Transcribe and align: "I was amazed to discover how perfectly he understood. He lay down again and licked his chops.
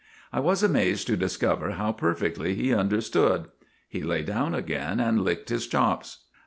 "I 0.33 0.39
was 0.39 0.63
amazed 0.63 1.05
to 1.05 1.15
discover 1.15 1.73
how 1.73 1.91
perfectly 1.91 2.55
he 2.55 2.73
understood. 2.73 3.49
He 3.87 4.01
lay 4.01 4.23
down 4.23 4.55
again 4.55 4.99
and 4.99 5.21
licked 5.21 5.49
his 5.49 5.67
chops. 5.67 6.23